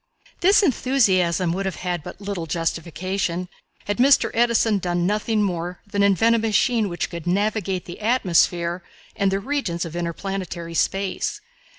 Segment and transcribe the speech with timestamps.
[0.39, 3.47] This enthusiasm would have had but little justification
[3.85, 4.31] had Mr.
[4.33, 8.81] Edison done nothing more than invent a machine which could navigate the atmosphere
[9.15, 11.39] and the regions of interplanetary space.